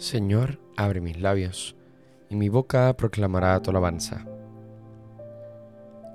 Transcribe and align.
Señor, 0.00 0.58
abre 0.78 1.02
mis 1.02 1.20
labios, 1.20 1.76
y 2.30 2.34
mi 2.34 2.48
boca 2.48 2.90
proclamará 2.96 3.60
tu 3.60 3.68
alabanza. 3.68 4.24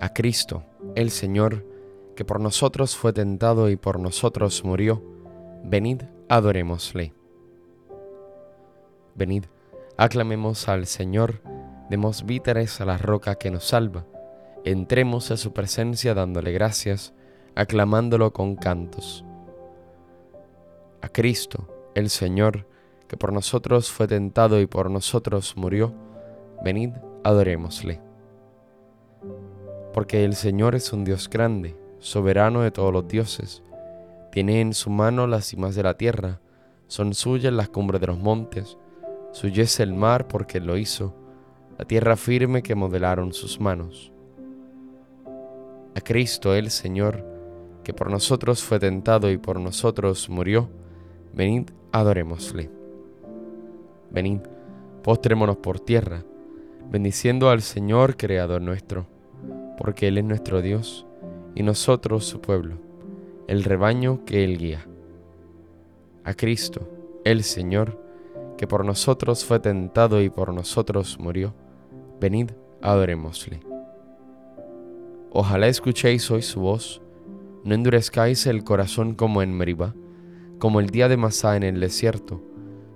A 0.02 0.12
Cristo, 0.12 0.64
el 0.96 1.12
Señor, 1.12 1.64
que 2.16 2.26
por 2.26 2.40
nosotros 2.40 2.96
fue 2.96 3.14
tentado 3.14 3.70
y 3.70 3.76
por 3.76 4.00
nosotros 4.00 4.66
murió, 4.66 5.04
venid, 5.64 6.02
adorémosle. 6.30 7.14
Venid, 9.14 9.46
aclamemos 9.98 10.68
al 10.68 10.88
Señor, 10.88 11.44
demos 11.92 12.26
víteres 12.26 12.82
a 12.82 12.86
la 12.86 12.98
roca 12.98 13.36
que 13.36 13.52
nos 13.52 13.66
salva, 13.66 14.04
entremos 14.64 15.30
a 15.30 15.38
su 15.38 15.54
presencia 15.54 16.16
dándole 16.16 16.52
gracias, 16.54 17.14
aclamándolo 17.54 18.34
con 18.34 18.56
cantos. 18.56 19.24
A 21.04 21.10
Cristo, 21.10 21.92
el 21.94 22.10
Señor, 22.10 22.66
que 23.08 23.18
por 23.18 23.32
nosotros 23.32 23.92
fue 23.92 24.08
tentado 24.08 24.60
y 24.60 24.68
por 24.68 24.90
nosotros 24.90 25.56
murió, 25.58 25.94
venid, 26.64 26.92
adorémosle. 27.24 28.02
Porque 29.94 30.26
el 30.26 30.36
Señor 30.36 30.76
es 30.76 30.92
un 30.92 31.04
Dios 31.04 31.30
grande, 31.30 31.78
soberano 32.00 32.62
de 32.62 32.72
todos 32.72 32.92
los 32.92 33.08
dioses, 33.08 33.64
tiene 34.32 34.60
en 34.60 34.74
su 34.74 34.90
mano 34.90 35.28
las 35.28 35.46
cimas 35.46 35.76
de 35.76 35.84
la 35.84 35.96
tierra, 35.96 36.42
son 36.88 37.14
suyas 37.14 37.54
las 37.54 37.70
cumbres 37.70 38.02
de 38.02 38.08
los 38.08 38.20
montes, 38.20 38.78
suyo 39.32 39.64
el 39.80 39.94
mar 39.94 40.28
porque 40.28 40.60
lo 40.60 40.78
hizo, 40.78 41.16
la 41.78 41.86
tierra 41.86 42.16
firme 42.16 42.62
que 42.64 42.76
modelaron 42.76 43.34
sus 43.34 43.60
manos. 43.60 44.12
A 45.96 46.02
Cristo 46.02 46.54
el 46.54 46.72
Señor, 46.72 47.26
que 47.84 47.94
por 47.94 48.10
nosotros 48.10 48.64
fue 48.64 48.80
tentado 48.80 49.32
y 49.32 49.38
por 49.38 49.60
nosotros 49.60 50.30
murió, 50.30 50.70
venid, 51.34 51.70
adorémosle. 51.92 52.70
Venid, 54.16 54.40
postrémonos 55.04 55.58
por 55.58 55.82
tierra, 55.82 56.24
bendiciendo 56.90 57.50
al 57.50 57.62
Señor 57.62 58.16
Creador 58.16 58.62
nuestro, 58.62 59.08
porque 59.78 60.08
Él 60.08 60.18
es 60.18 60.24
nuestro 60.24 60.62
Dios 60.62 61.06
y 61.54 61.64
nosotros 61.64 62.24
su 62.24 62.40
pueblo, 62.40 62.78
el 63.50 63.66
rebaño 63.66 64.24
que 64.24 64.46
Él 64.46 64.58
guía. 64.58 64.88
A 66.24 66.34
Cristo, 66.34 66.88
el 67.26 67.44
Señor, 67.44 68.02
que 68.58 68.68
por 68.68 68.86
nosotros 68.86 69.44
fue 69.44 69.60
tentado 69.60 70.22
y 70.22 70.30
por 70.30 70.54
nosotros 70.54 71.20
murió, 71.20 71.54
venid, 72.22 72.52
adorémosle. 72.82 73.60
Ojalá 75.32 75.68
escuchéis 75.68 76.32
hoy 76.32 76.42
su 76.42 76.62
voz, 76.62 77.02
no 77.66 77.76
endurezcáis 77.76 78.48
el 78.48 78.64
corazón 78.64 79.14
como 79.14 79.42
en 79.42 79.52
Meribá, 79.52 79.94
como 80.58 80.80
el 80.80 80.90
día 80.90 81.10
de 81.10 81.18
Masá 81.18 81.58
en 81.58 81.64
el 81.64 81.82
desierto, 81.82 82.42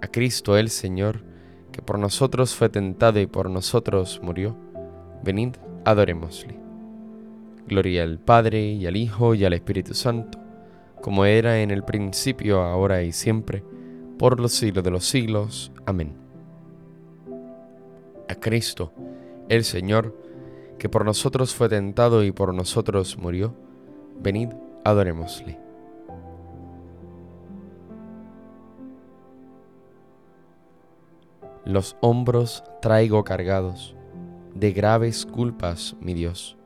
a 0.00 0.08
Cristo 0.08 0.56
el 0.56 0.70
Señor, 0.70 1.22
que 1.72 1.82
por 1.82 1.98
nosotros 1.98 2.54
fue 2.54 2.68
tentado 2.68 3.20
y 3.20 3.26
por 3.26 3.50
nosotros 3.50 4.20
murió, 4.22 4.56
venid, 5.22 5.56
adorémosle. 5.84 6.58
Gloria 7.66 8.02
al 8.02 8.18
Padre 8.18 8.72
y 8.72 8.86
al 8.86 8.96
Hijo 8.96 9.34
y 9.34 9.44
al 9.44 9.52
Espíritu 9.52 9.94
Santo, 9.94 10.38
como 11.02 11.24
era 11.24 11.60
en 11.60 11.70
el 11.70 11.84
principio, 11.84 12.62
ahora 12.62 13.02
y 13.02 13.12
siempre, 13.12 13.62
por 14.18 14.40
los 14.40 14.52
siglos 14.52 14.82
de 14.82 14.90
los 14.90 15.04
siglos. 15.04 15.70
Amén. 15.86 16.14
A 18.28 18.34
Cristo, 18.34 18.92
el 19.48 19.64
Señor, 19.64 20.14
que 20.78 20.88
por 20.88 21.04
nosotros 21.04 21.54
fue 21.54 21.68
tentado 21.68 22.24
y 22.24 22.32
por 22.32 22.54
nosotros 22.54 23.18
murió, 23.18 23.54
venid, 24.20 24.50
adorémosle. 24.84 25.67
Los 31.68 31.98
hombros 32.00 32.64
traigo 32.80 33.24
cargados 33.24 33.94
de 34.54 34.72
graves 34.72 35.26
culpas, 35.26 35.96
mi 36.00 36.14
Dios. 36.14 36.56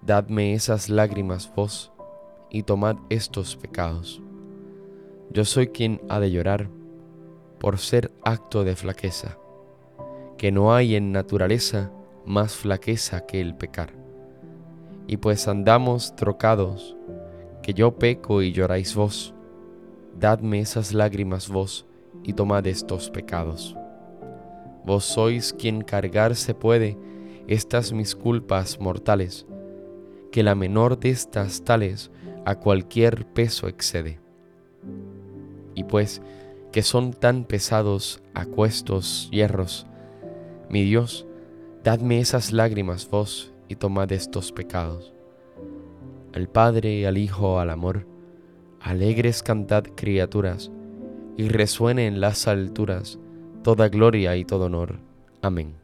Dadme 0.00 0.54
esas 0.54 0.88
lágrimas 0.88 1.52
vos 1.56 1.90
y 2.48 2.62
tomad 2.62 2.98
estos 3.10 3.56
pecados. 3.56 4.22
Yo 5.30 5.44
soy 5.44 5.66
quien 5.66 6.00
ha 6.08 6.20
de 6.20 6.30
llorar 6.30 6.70
por 7.58 7.78
ser 7.78 8.12
acto 8.22 8.62
de 8.62 8.76
flaqueza, 8.76 9.38
que 10.38 10.52
no 10.52 10.72
hay 10.72 10.94
en 10.94 11.10
naturaleza 11.10 11.90
más 12.24 12.54
flaqueza 12.54 13.26
que 13.26 13.40
el 13.40 13.56
pecar. 13.56 13.92
Y 15.08 15.16
pues 15.16 15.48
andamos 15.48 16.14
trocados, 16.14 16.96
que 17.60 17.74
yo 17.74 17.98
peco 17.98 18.40
y 18.40 18.52
lloráis 18.52 18.94
vos, 18.94 19.34
dadme 20.16 20.60
esas 20.60 20.94
lágrimas 20.94 21.48
vos 21.48 21.86
y 22.22 22.34
tomad 22.34 22.64
estos 22.68 23.10
pecados. 23.10 23.76
Vos 24.84 25.04
sois 25.04 25.52
quien 25.52 25.82
cargar 25.82 26.34
se 26.34 26.54
puede 26.54 26.98
estas 27.46 27.92
mis 27.92 28.14
culpas 28.14 28.80
mortales, 28.80 29.46
que 30.30 30.42
la 30.42 30.54
menor 30.54 30.98
de 30.98 31.10
estas 31.10 31.62
tales 31.62 32.10
a 32.44 32.56
cualquier 32.56 33.26
peso 33.26 33.68
excede. 33.68 34.20
Y 35.74 35.84
pues 35.84 36.22
que 36.72 36.82
son 36.82 37.12
tan 37.12 37.44
pesados 37.44 38.22
acuestos 38.34 39.28
hierros, 39.30 39.86
mi 40.68 40.82
Dios, 40.84 41.26
dadme 41.84 42.20
esas 42.20 42.52
lágrimas 42.52 43.08
vos 43.08 43.52
y 43.68 43.76
tomad 43.76 44.10
estos 44.12 44.52
pecados. 44.52 45.12
Al 46.34 46.48
Padre, 46.48 47.06
al 47.06 47.18
Hijo, 47.18 47.58
al 47.60 47.70
amor, 47.70 48.06
alegres 48.80 49.42
cantad 49.42 49.84
criaturas, 49.94 50.70
y 51.36 51.48
resuene 51.48 52.06
en 52.06 52.20
las 52.20 52.46
alturas 52.46 53.18
toda 53.62 53.88
gloria 53.88 54.36
y 54.36 54.44
todo 54.44 54.66
honor. 54.66 54.98
Amén. 55.40 55.74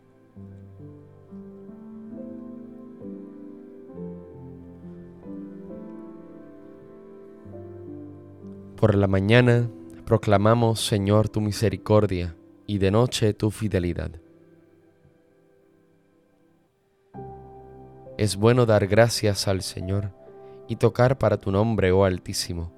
Por 8.76 8.94
la 8.94 9.08
mañana 9.08 9.68
proclamamos, 10.04 10.84
Señor, 10.84 11.28
tu 11.28 11.40
misericordia 11.40 12.36
y 12.66 12.78
de 12.78 12.90
noche 12.90 13.34
tu 13.34 13.50
fidelidad. 13.50 14.12
Es 18.16 18.36
bueno 18.36 18.66
dar 18.66 18.86
gracias 18.86 19.48
al 19.48 19.62
Señor 19.62 20.10
y 20.68 20.76
tocar 20.76 21.18
para 21.18 21.38
tu 21.38 21.50
nombre, 21.50 21.92
oh 21.92 22.04
Altísimo, 22.04 22.72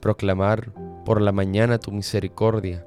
proclamar 0.00 0.72
por 1.04 1.20
la 1.20 1.32
mañana 1.32 1.78
tu 1.78 1.90
misericordia 1.90 2.86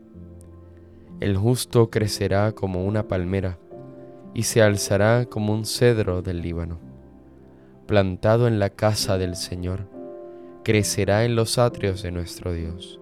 El 1.21 1.37
justo 1.37 1.91
crecerá 1.91 2.51
como 2.53 2.83
una 2.83 3.07
palmera 3.07 3.59
y 4.33 4.41
se 4.41 4.63
alzará 4.63 5.25
como 5.25 5.53
un 5.53 5.65
cedro 5.65 6.23
del 6.23 6.41
Líbano. 6.41 6.79
Plantado 7.85 8.47
en 8.47 8.57
la 8.57 8.71
casa 8.71 9.19
del 9.19 9.35
Señor, 9.35 9.87
crecerá 10.63 11.23
en 11.23 11.35
los 11.35 11.59
atrios 11.59 12.01
de 12.01 12.11
nuestro 12.11 12.53
Dios. 12.53 12.99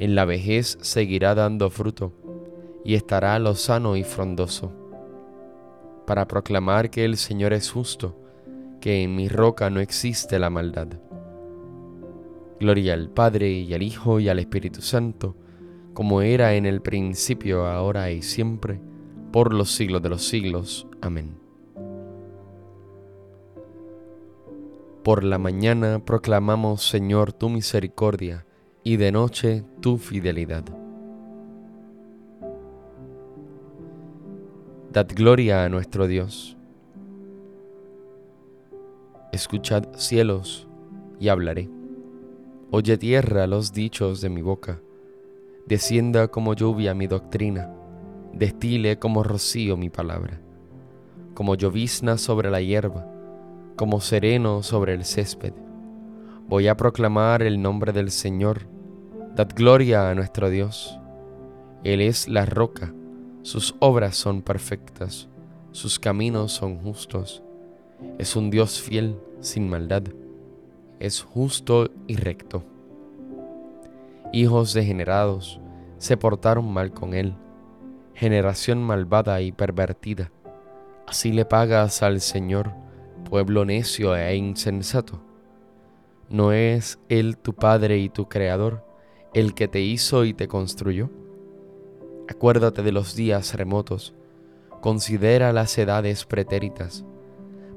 En 0.00 0.16
la 0.16 0.24
vejez 0.24 0.76
seguirá 0.80 1.36
dando 1.36 1.70
fruto 1.70 2.12
y 2.84 2.96
estará 2.96 3.38
lozano 3.38 3.94
y 3.94 4.02
frondoso, 4.02 4.72
para 6.08 6.26
proclamar 6.26 6.90
que 6.90 7.04
el 7.04 7.16
Señor 7.16 7.52
es 7.52 7.70
justo, 7.70 8.16
que 8.80 9.04
en 9.04 9.14
mi 9.14 9.28
roca 9.28 9.70
no 9.70 9.78
existe 9.78 10.40
la 10.40 10.50
maldad. 10.50 10.88
Gloria 12.58 12.94
al 12.94 13.08
Padre 13.08 13.52
y 13.52 13.72
al 13.72 13.84
Hijo 13.84 14.18
y 14.18 14.28
al 14.28 14.40
Espíritu 14.40 14.82
Santo, 14.82 15.36
como 15.94 16.22
era 16.22 16.54
en 16.54 16.66
el 16.66 16.80
principio, 16.82 17.66
ahora 17.66 18.10
y 18.10 18.22
siempre, 18.22 18.80
por 19.32 19.52
los 19.52 19.72
siglos 19.72 20.02
de 20.02 20.08
los 20.08 20.26
siglos. 20.26 20.86
Amén. 21.00 21.38
Por 25.02 25.24
la 25.24 25.38
mañana 25.38 26.04
proclamamos, 26.04 26.82
Señor, 26.82 27.32
tu 27.32 27.48
misericordia, 27.48 28.46
y 28.82 28.96
de 28.96 29.12
noche 29.12 29.64
tu 29.80 29.98
fidelidad. 29.98 30.64
Dad 34.92 35.06
gloria 35.14 35.64
a 35.64 35.68
nuestro 35.68 36.06
Dios. 36.06 36.56
Escuchad 39.32 39.84
cielos, 39.94 40.66
y 41.20 41.28
hablaré. 41.28 41.70
Oye 42.72 42.98
tierra 42.98 43.46
los 43.46 43.72
dichos 43.72 44.20
de 44.20 44.30
mi 44.30 44.42
boca. 44.42 44.80
Descienda 45.70 46.26
como 46.26 46.54
lluvia 46.54 46.94
mi 46.94 47.06
doctrina 47.06 47.72
destile 48.32 48.98
como 48.98 49.22
rocío 49.22 49.76
mi 49.76 49.88
palabra, 49.88 50.40
como 51.32 51.54
llovizna 51.54 52.18
sobre 52.18 52.50
la 52.50 52.60
hierba, 52.60 53.06
como 53.76 54.00
sereno 54.00 54.64
sobre 54.64 54.94
el 54.94 55.04
césped. 55.04 55.52
Voy 56.48 56.66
a 56.66 56.76
proclamar 56.76 57.44
el 57.44 57.62
nombre 57.62 57.92
del 57.92 58.10
Señor. 58.10 58.66
Dad 59.36 59.50
gloria 59.54 60.10
a 60.10 60.14
nuestro 60.16 60.50
Dios. 60.50 60.98
Él 61.84 62.00
es 62.00 62.26
la 62.26 62.46
roca, 62.46 62.92
sus 63.42 63.76
obras 63.78 64.16
son 64.16 64.42
perfectas, 64.42 65.28
sus 65.70 66.00
caminos 66.00 66.50
son 66.50 66.78
justos. 66.78 67.44
Es 68.18 68.34
un 68.34 68.50
Dios 68.50 68.80
fiel, 68.80 69.20
sin 69.38 69.68
maldad. 69.68 70.02
Es 70.98 71.22
justo 71.22 71.92
y 72.08 72.16
recto. 72.16 72.64
Hijos 74.32 74.74
degenerados 74.74 75.60
se 75.98 76.16
portaron 76.16 76.72
mal 76.72 76.92
con 76.92 77.14
él 77.14 77.36
generación 78.20 78.82
malvada 78.82 79.40
y 79.40 79.50
pervertida. 79.50 80.30
Así 81.06 81.32
le 81.32 81.46
pagas 81.46 82.02
al 82.02 82.20
Señor, 82.20 82.74
pueblo 83.30 83.64
necio 83.64 84.14
e 84.14 84.36
insensato. 84.36 85.22
¿No 86.28 86.52
es 86.52 86.98
Él 87.08 87.38
tu 87.38 87.54
Padre 87.54 87.96
y 87.96 88.10
tu 88.10 88.28
Creador, 88.28 88.84
el 89.32 89.54
que 89.54 89.68
te 89.68 89.80
hizo 89.80 90.26
y 90.26 90.34
te 90.34 90.48
construyó? 90.48 91.08
Acuérdate 92.28 92.82
de 92.82 92.92
los 92.92 93.16
días 93.16 93.54
remotos, 93.54 94.14
considera 94.82 95.54
las 95.54 95.78
edades 95.78 96.26
pretéritas, 96.26 97.06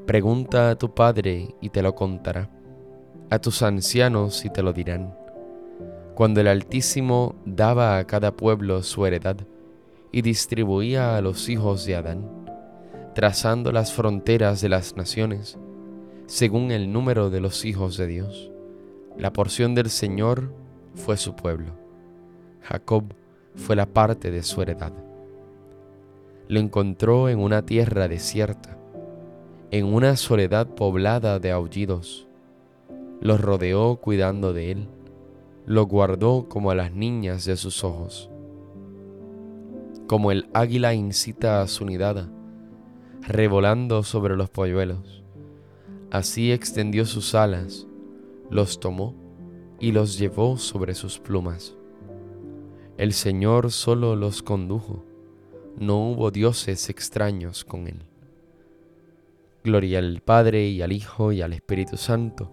pregunta 0.06 0.72
a 0.72 0.76
tu 0.76 0.94
Padre 0.94 1.56
y 1.62 1.70
te 1.70 1.82
lo 1.82 1.96
contará, 1.96 2.50
a 3.30 3.40
tus 3.40 3.64
ancianos 3.64 4.44
y 4.44 4.50
te 4.50 4.62
lo 4.62 4.74
dirán. 4.74 5.23
Cuando 6.16 6.42
el 6.42 6.48
Altísimo 6.48 7.36
daba 7.46 7.98
a 7.98 8.06
cada 8.06 8.32
pueblo 8.32 8.84
su 8.84 9.06
heredad, 9.06 9.38
y 10.14 10.22
distribuía 10.22 11.18
a 11.18 11.22
los 11.22 11.50
hijos 11.50 11.86
de 11.86 11.96
Adán, 11.96 12.30
trazando 13.16 13.72
las 13.72 13.94
fronteras 13.94 14.62
de 14.62 14.70
las 14.70 14.96
naciones, 14.96 15.58
según 16.28 16.72
el 16.72 16.94
número 16.94 17.32
de 17.32 17.42
los 17.42 17.66
hijos 17.66 17.98
de 17.98 18.06
Dios. 18.06 18.52
La 19.18 19.34
porción 19.34 19.74
del 19.74 19.90
Señor 19.90 20.54
fue 20.94 21.18
su 21.18 21.36
pueblo. 21.36 21.74
Jacob 22.62 23.06
fue 23.56 23.76
la 23.76 23.88
parte 23.88 24.30
de 24.30 24.44
su 24.44 24.62
heredad. 24.62 24.94
Lo 26.48 26.60
encontró 26.60 27.28
en 27.28 27.40
una 27.40 27.66
tierra 27.66 28.08
desierta, 28.08 28.78
en 29.72 29.92
una 29.92 30.16
soledad 30.16 30.68
poblada 30.68 31.40
de 31.40 31.52
aullidos. 31.52 32.28
Lo 33.20 33.38
rodeó 33.40 33.96
cuidando 33.96 34.54
de 34.54 34.72
él, 34.72 34.88
lo 35.66 35.86
guardó 35.86 36.48
como 36.50 36.72
a 36.72 36.76
las 36.76 36.92
niñas 36.94 37.46
de 37.46 37.58
sus 37.58 37.84
ojos 37.84 38.30
como 40.08 40.32
el 40.32 40.48
águila 40.54 40.94
incita 40.94 41.62
a 41.62 41.68
su 41.68 41.86
nidada, 41.86 42.30
revolando 43.22 44.04
sobre 44.04 44.36
los 44.36 44.50
polluelos. 44.50 45.24
Así 46.12 46.52
extendió 46.52 47.06
sus 47.06 47.34
alas, 47.36 47.88
los 48.50 48.80
tomó 48.80 49.16
y 49.80 49.92
los 49.92 50.20
llevó 50.20 50.58
sobre 50.58 50.94
sus 50.94 51.20
plumas. 51.20 51.76
El 52.98 53.14
Señor 53.14 53.72
solo 53.72 54.16
los 54.16 54.44
condujo, 54.44 55.04
no 55.78 56.12
hubo 56.12 56.30
dioses 56.30 56.90
extraños 56.90 57.66
con 57.66 57.88
él. 57.88 58.04
Gloria 59.64 60.00
al 60.00 60.22
Padre 60.22 60.68
y 60.68 60.82
al 60.82 60.92
Hijo 60.92 61.32
y 61.32 61.42
al 61.42 61.54
Espíritu 61.54 61.98
Santo, 61.98 62.52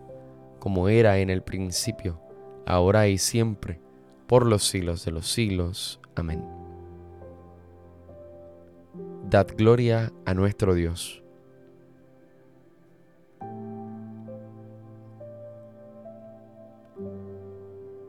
como 0.61 0.89
era 0.89 1.19
en 1.19 1.29
el 1.29 1.43
principio, 1.43 2.21
ahora 2.67 3.09
y 3.09 3.19
siempre, 3.19 3.81
por 4.27 4.47
los 4.47 4.65
siglos 4.65 5.05
de 5.05 5.12
los 5.12 5.31
siglos. 5.31 6.01
Amén 6.15 6.61
dad 9.31 9.47
gloria 9.57 10.12
a 10.27 10.35
nuestro 10.35 10.75
Dios. 10.75 11.23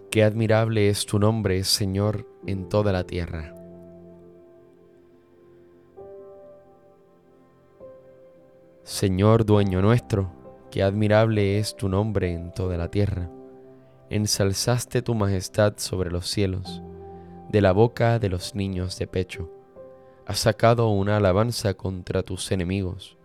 Qué 0.09 0.23
admirable 0.23 0.89
es 0.89 1.05
tu 1.05 1.19
nombre, 1.19 1.63
Señor, 1.63 2.27
en 2.45 2.67
toda 2.67 2.91
la 2.91 3.05
tierra. 3.05 3.55
Señor 8.83 9.45
dueño 9.45 9.81
nuestro, 9.81 10.31
qué 10.69 10.83
admirable 10.83 11.59
es 11.59 11.75
tu 11.77 11.87
nombre 11.87 12.33
en 12.33 12.51
toda 12.51 12.77
la 12.77 12.89
tierra. 12.89 13.29
Ensalzaste 14.11 15.01
tu 15.01 15.15
majestad 15.15 15.75
sobre 15.77 16.11
los 16.11 16.27
cielos, 16.27 16.81
de 17.49 17.61
la 17.61 17.71
boca 17.71 18.19
de 18.19 18.27
los 18.27 18.55
niños 18.55 18.99
de 18.99 19.07
pecho 19.07 19.49
has 20.25 20.39
sacado 20.39 20.89
una 20.89 21.15
alabanza 21.15 21.75
contra 21.75 22.21
tus 22.21 22.51
enemigos, 22.51 23.17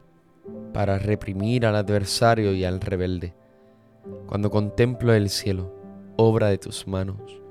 para 0.72 0.96
reprimir 1.00 1.66
al 1.66 1.74
adversario 1.74 2.52
y 2.52 2.64
al 2.64 2.80
rebelde. 2.80 3.34
Cuando 4.26 4.48
contemplo 4.48 5.12
el 5.12 5.28
cielo, 5.28 5.74
obra 6.16 6.50
de 6.50 6.58
tus 6.58 6.86
manos, 6.86 7.42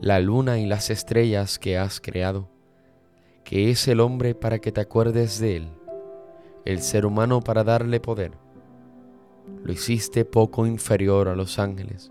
la 0.00 0.18
luna 0.18 0.58
y 0.58 0.64
las 0.64 0.88
estrellas 0.88 1.58
que 1.58 1.76
has 1.76 2.00
creado, 2.00 2.48
que 3.44 3.70
es 3.70 3.86
el 3.86 4.00
hombre 4.00 4.34
para 4.34 4.60
que 4.60 4.72
te 4.72 4.80
acuerdes 4.80 5.38
de 5.38 5.56
él, 5.56 5.68
el 6.64 6.80
ser 6.80 7.04
humano 7.04 7.42
para 7.42 7.64
darle 7.64 8.00
poder. 8.00 8.32
Lo 9.62 9.72
hiciste 9.74 10.24
poco 10.24 10.66
inferior 10.66 11.28
a 11.28 11.36
los 11.36 11.58
ángeles, 11.58 12.10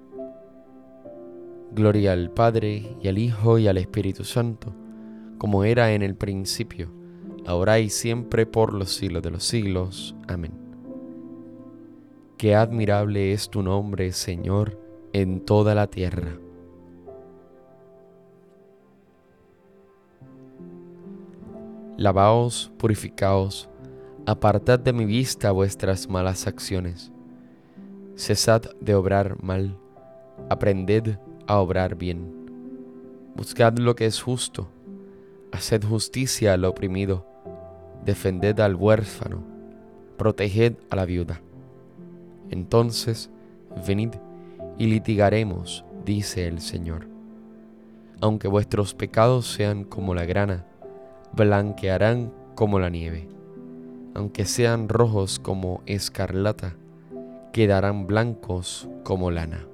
Gloria 1.73 2.11
al 2.11 2.31
Padre 2.31 2.97
y 3.01 3.07
al 3.07 3.17
Hijo 3.17 3.57
y 3.57 3.69
al 3.69 3.77
Espíritu 3.77 4.25
Santo, 4.25 4.75
como 5.37 5.63
era 5.63 5.93
en 5.93 6.01
el 6.01 6.15
principio, 6.15 6.91
ahora 7.45 7.79
y 7.79 7.89
siempre 7.89 8.45
por 8.45 8.73
los 8.73 8.93
siglos 8.93 9.23
de 9.23 9.31
los 9.31 9.45
siglos. 9.45 10.13
Amén. 10.27 10.51
Qué 12.37 12.55
admirable 12.55 13.31
es 13.31 13.49
tu 13.49 13.63
nombre, 13.63 14.11
Señor, 14.11 14.77
en 15.13 15.45
toda 15.45 15.73
la 15.73 15.87
tierra. 15.87 16.37
Lavaos, 21.95 22.69
purificaos, 22.77 23.69
apartad 24.25 24.79
de 24.79 24.91
mi 24.91 25.05
vista 25.05 25.51
vuestras 25.51 26.09
malas 26.09 26.47
acciones. 26.47 27.13
Cesad 28.15 28.63
de 28.81 28.93
obrar 28.93 29.41
mal, 29.41 29.77
aprended 30.49 31.17
a 31.51 31.59
obrar 31.59 31.95
bien. 31.95 32.31
Buscad 33.35 33.77
lo 33.77 33.93
que 33.95 34.05
es 34.05 34.21
justo 34.21 34.69
haced 35.51 35.83
justicia 35.83 36.53
al 36.53 36.63
oprimido, 36.63 37.25
defended 38.05 38.59
al 38.61 38.75
huérfano, 38.75 39.43
proteged 40.17 40.75
a 40.89 40.95
la 40.95 41.05
viuda. 41.05 41.41
Entonces, 42.49 43.29
venid 43.85 44.11
y 44.77 44.87
litigaremos, 44.87 45.83
dice 46.05 46.47
el 46.47 46.61
Señor. 46.61 47.07
Aunque 48.21 48.47
vuestros 48.47 48.93
pecados 48.93 49.51
sean 49.51 49.83
como 49.83 50.15
la 50.15 50.23
grana, 50.23 50.65
blanquearán 51.33 52.31
como 52.55 52.79
la 52.79 52.89
nieve. 52.89 53.27
Aunque 54.13 54.45
sean 54.45 54.87
rojos 54.87 55.37
como 55.37 55.81
escarlata, 55.85 56.75
quedarán 57.51 58.07
blancos 58.07 58.87
como 59.03 59.31
lana. 59.31 59.65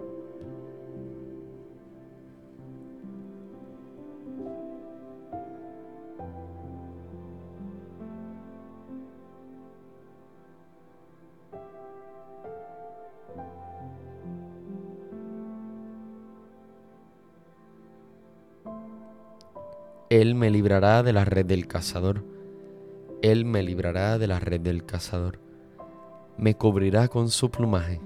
Él 20.17 20.33
me 20.33 20.50
librará 20.50 21.03
de 21.03 21.13
la 21.13 21.25
red 21.25 21.45
del 21.45 21.67
cazador. 21.67 22.24
Él 23.21 23.45
me 23.45 23.62
librará 23.62 24.17
de 24.17 24.25
la 24.25 24.39
red 24.39 24.59
del 24.59 24.83
cazador. 24.83 25.39
Me 26.39 26.55
cubrirá 26.55 27.07
con 27.07 27.29
su 27.29 27.51
plumaje. 27.51 28.01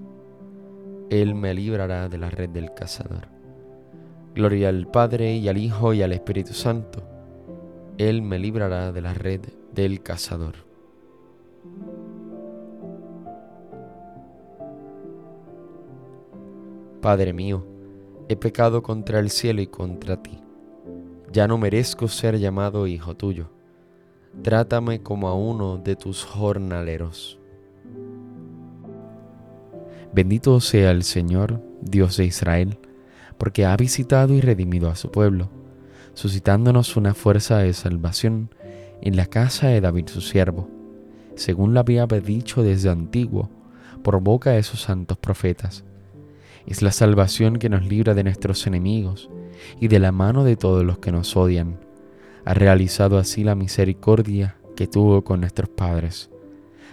Él 1.10 1.36
me 1.36 1.54
librará 1.54 2.10
de 2.10 2.18
la 2.18 2.30
red 2.30 2.50
del 2.50 2.74
cazador. 2.74 3.30
Gloria 4.36 4.68
al 4.68 4.88
Padre 4.88 5.38
y 5.38 5.48
al 5.48 5.58
Hijo 5.58 5.94
y 5.94 6.02
al 6.02 6.12
Espíritu 6.12 6.52
Santo. 6.52 7.02
Él 7.98 8.22
me 8.22 8.40
librará 8.40 8.92
de 8.92 9.02
la 9.02 9.14
red 9.14 9.40
del 9.74 10.04
cazador. 10.04 10.56
Padre 17.00 17.32
mío, 17.32 17.66
he 18.28 18.36
pecado 18.36 18.84
contra 18.84 19.20
el 19.20 19.30
cielo 19.30 19.62
y 19.62 19.68
contra 19.68 20.22
ti 20.22 20.42
ya 21.32 21.48
no 21.48 21.58
merezco 21.58 22.08
ser 22.08 22.40
llamado 22.40 22.88
hijo 22.88 23.16
tuyo. 23.16 23.50
Trátame 24.44 25.02
como 25.02 25.28
a 25.28 25.34
uno 25.34 25.78
de 25.78 25.96
tus 25.96 26.24
jornaleros. 26.24 27.40
Bendito 30.14 30.60
sea 30.60 30.92
el 30.92 31.04
Señor, 31.04 31.62
Dios 31.82 32.18
de 32.18 32.26
Israel, 32.26 32.78
porque 33.38 33.66
ha 33.66 33.76
visitado 33.78 34.34
y 34.34 34.42
redimido 34.42 34.90
a 34.90 34.96
su 34.96 35.10
pueblo, 35.10 35.50
suscitándonos 36.14 36.98
una 36.98 37.14
fuerza 37.14 37.60
de 37.60 37.74
salvación 37.74 38.50
en 39.02 39.16
la 39.16 39.26
casa 39.26 39.68
de 39.68 39.80
David 39.80 40.08
su 40.08 40.22
siervo, 40.22 40.70
según 41.36 41.74
lo 41.74 41.80
había 41.80 42.06
dicho 42.08 42.62
desde 42.62 42.90
antiguo, 42.90 43.50
por 44.04 44.20
boca 44.22 44.52
de 44.52 44.64
sus 44.64 44.82
santos 44.82 45.18
profetas. 45.18 45.86
Es 46.66 46.82
la 46.82 46.92
salvación 46.92 47.58
que 47.58 47.70
nos 47.70 47.86
libra 47.86 48.14
de 48.14 48.24
nuestros 48.24 48.68
enemigos 48.68 49.30
y 49.80 49.88
de 49.88 50.00
la 50.00 50.12
mano 50.12 50.44
de 50.44 50.56
todos 50.56 50.84
los 50.84 51.00
que 51.00 51.12
nos 51.12 51.36
odian. 51.36 51.80
Ha 52.46 52.54
realizado 52.54 53.18
así 53.18 53.44
la 53.44 53.56
misericordia 53.56 54.56
que 54.76 54.88
tuvo 54.88 55.24
con 55.24 55.42
nuestros 55.42 55.70
padres, 55.70 56.30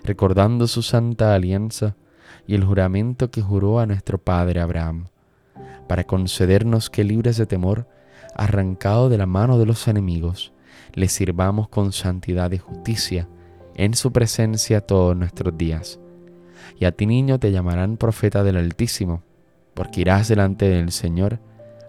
recordando 0.05 0.67
su 0.67 0.83
santa 0.83 1.35
alianza 1.35 1.97
y 2.47 2.55
el 2.55 2.65
juramento 2.65 3.31
que 3.31 3.43
juró 3.43 3.79
a 3.79 3.87
nuestro 3.87 4.19
padre 4.19 4.61
Abraham, 4.61 5.07
para 5.87 6.05
concedernos 6.05 6.91
que 6.91 7.05
libres 7.05 7.37
de 7.37 7.47
temor, 7.47 7.87
arrancado 8.35 9.09
de 9.09 9.19
la 9.19 9.27
mano 9.27 9.59
de 9.59 9.67
los 9.67 9.89
enemigos, 9.89 10.53
le 10.95 11.09
sirvamos 11.09 11.69
con 11.69 11.93
santidad 11.93 12.53
y 12.53 12.59
justicia 12.59 13.29
en 13.75 13.95
su 13.95 14.13
presencia 14.13 14.81
todos 14.81 15.17
nuestros 15.17 15.57
días. 15.57 16.01
Y 16.79 16.85
a 16.85 16.93
ti 16.93 17.07
niño 17.07 17.39
te 17.39 17.53
llamarán 17.53 17.97
profeta 17.97 18.43
del 18.43 18.57
Altísimo, 18.57 19.23
porque 19.75 20.01
irás 20.01 20.29
delante 20.29 20.69
del 20.69 20.91
Señor 20.91 21.41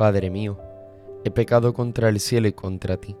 Padre 0.00 0.30
mío, 0.30 0.56
he 1.24 1.30
pecado 1.30 1.74
contra 1.74 2.08
el 2.08 2.20
cielo 2.20 2.48
y 2.48 2.54
contra 2.54 2.96
ti. 2.96 3.18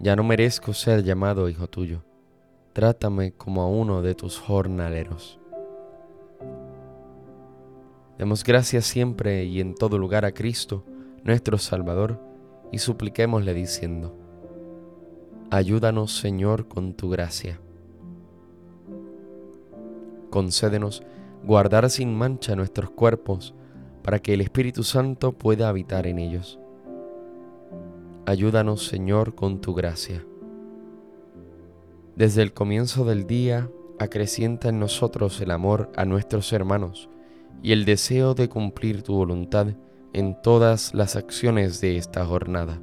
Ya 0.00 0.16
no 0.16 0.24
merezco 0.24 0.74
ser 0.74 1.04
llamado 1.04 1.48
hijo 1.48 1.68
tuyo. 1.68 2.02
Trátame 2.72 3.34
como 3.34 3.62
a 3.62 3.68
uno 3.68 4.02
de 4.02 4.16
tus 4.16 4.36
jornaleros. 4.36 5.38
Demos 8.18 8.42
gracias 8.42 8.84
siempre 8.84 9.44
y 9.44 9.60
en 9.60 9.76
todo 9.76 9.96
lugar 9.96 10.24
a 10.24 10.32
Cristo, 10.32 10.84
nuestro 11.22 11.56
Salvador, 11.56 12.18
y 12.72 12.78
supliquémosle 12.78 13.54
diciendo, 13.54 14.12
Ayúdanos 15.50 16.18
Señor 16.18 16.66
con 16.66 16.94
tu 16.94 17.10
gracia. 17.10 17.60
Concédenos 20.30 21.04
guardar 21.44 21.88
sin 21.90 22.12
mancha 22.12 22.56
nuestros 22.56 22.90
cuerpos, 22.90 23.54
para 24.02 24.18
que 24.18 24.34
el 24.34 24.40
Espíritu 24.40 24.82
Santo 24.82 25.32
pueda 25.32 25.68
habitar 25.68 26.06
en 26.06 26.18
ellos. 26.18 26.58
Ayúdanos, 28.26 28.86
Señor, 28.86 29.34
con 29.34 29.60
tu 29.60 29.74
gracia. 29.74 30.24
Desde 32.16 32.42
el 32.42 32.52
comienzo 32.52 33.04
del 33.04 33.26
día, 33.26 33.70
acrecienta 33.98 34.68
en 34.68 34.78
nosotros 34.78 35.40
el 35.40 35.50
amor 35.50 35.90
a 35.96 36.04
nuestros 36.04 36.52
hermanos 36.52 37.08
y 37.62 37.72
el 37.72 37.84
deseo 37.84 38.34
de 38.34 38.48
cumplir 38.48 39.02
tu 39.02 39.14
voluntad 39.14 39.68
en 40.12 40.40
todas 40.42 40.94
las 40.94 41.16
acciones 41.16 41.80
de 41.80 41.96
esta 41.96 42.24
jornada. 42.26 42.80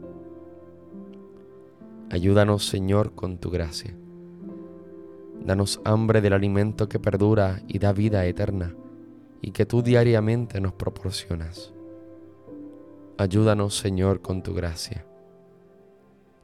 Ayúdanos, 2.09 2.65
Señor, 2.65 3.13
con 3.13 3.37
tu 3.37 3.51
gracia. 3.51 3.95
Danos 5.45 5.79
hambre 5.83 6.21
del 6.21 6.33
alimento 6.33 6.89
que 6.89 6.99
perdura 6.99 7.61
y 7.67 7.79
da 7.79 7.93
vida 7.93 8.25
eterna 8.25 8.75
y 9.41 9.51
que 9.51 9.65
tú 9.65 9.81
diariamente 9.81 10.59
nos 10.59 10.73
proporcionas. 10.73 11.73
Ayúdanos, 13.17 13.77
Señor, 13.77 14.21
con 14.21 14.43
tu 14.43 14.53
gracia. 14.53 15.05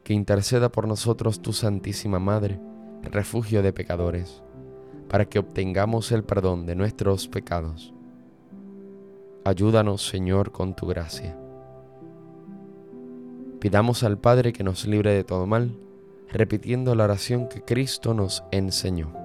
Que 0.04 0.14
interceda 0.14 0.70
por 0.70 0.88
nosotros 0.88 1.42
tu 1.42 1.54
Santísima 1.54 2.20
Madre, 2.20 2.60
refugio 3.04 3.64
de 3.64 3.74
pecadores, 3.74 4.44
para 5.10 5.26
que 5.26 5.40
obtengamos 5.40 6.12
el 6.12 6.24
perdón 6.24 6.66
de 6.66 6.76
nuestros 6.76 7.28
pecados. 7.28 7.94
Ayúdanos, 9.44 10.06
Señor, 10.06 10.52
con 10.52 10.76
tu 10.76 10.86
gracia. 10.88 11.38
Pidamos 13.60 14.04
al 14.04 14.20
Padre 14.20 14.54
que 14.54 14.64
nos 14.64 14.86
libre 14.86 15.12
de 15.14 15.24
todo 15.24 15.48
mal, 15.48 15.78
repitiendo 16.32 16.94
la 16.94 17.06
oración 17.06 17.48
que 17.48 17.62
Cristo 17.62 18.14
nos 18.14 18.44
enseñó. 18.52 19.25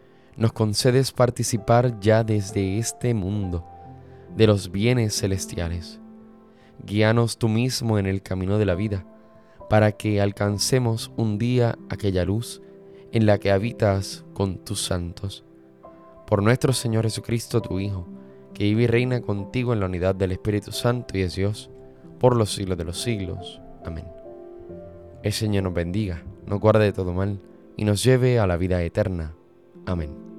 nos 0.37 0.53
concedes 0.53 1.11
participar 1.11 1.99
ya 1.99 2.23
desde 2.23 2.77
este 2.77 3.13
mundo 3.13 3.65
de 4.35 4.47
los 4.47 4.71
bienes 4.71 5.19
celestiales. 5.19 5.99
Guíanos 6.83 7.37
tú 7.37 7.49
mismo 7.49 7.99
en 7.99 8.05
el 8.05 8.21
camino 8.21 8.57
de 8.57 8.65
la 8.65 8.75
vida, 8.75 9.05
para 9.69 9.91
que 9.91 10.21
alcancemos 10.21 11.11
un 11.15 11.37
día 11.37 11.77
aquella 11.89 12.25
luz 12.25 12.61
en 13.11 13.25
la 13.25 13.37
que 13.37 13.51
habitas 13.51 14.25
con 14.33 14.57
tus 14.57 14.83
santos. 14.83 15.43
Por 16.27 16.41
nuestro 16.41 16.73
Señor 16.73 17.03
Jesucristo, 17.03 17.61
tu 17.61 17.79
Hijo, 17.79 18.07
que 18.53 18.63
vive 18.63 18.83
y 18.83 18.87
reina 18.87 19.21
contigo 19.21 19.73
en 19.73 19.79
la 19.79 19.85
unidad 19.85 20.15
del 20.15 20.31
Espíritu 20.31 20.71
Santo 20.71 21.17
y 21.17 21.21
es 21.21 21.35
Dios, 21.35 21.69
por 22.19 22.35
los 22.35 22.53
siglos 22.53 22.77
de 22.77 22.85
los 22.85 23.01
siglos. 23.01 23.61
Amén. 23.85 24.05
El 25.23 25.33
Señor 25.33 25.63
nos 25.63 25.73
bendiga, 25.73 26.23
nos 26.45 26.59
guarde 26.59 26.85
de 26.85 26.93
todo 26.93 27.13
mal 27.13 27.39
y 27.77 27.85
nos 27.85 28.03
lleve 28.03 28.39
a 28.39 28.47
la 28.47 28.57
vida 28.57 28.81
eterna. 28.81 29.35
Amén. 29.85 30.30